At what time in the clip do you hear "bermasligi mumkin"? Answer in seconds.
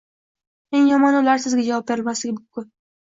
1.93-2.71